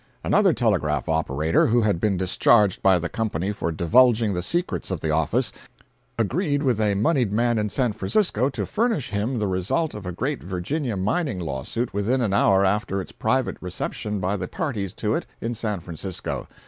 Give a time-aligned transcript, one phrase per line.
[0.23, 4.99] Another telegraph operator who had been discharged by the company for divulging the secrets of
[4.99, 5.51] the office,
[6.17, 10.11] agreed with a moneyed man in San Francisco to furnish him the result of a
[10.11, 15.13] great Virginia mining lawsuit within an hour after its private reception by the parties to
[15.13, 16.47] it in San Francisco.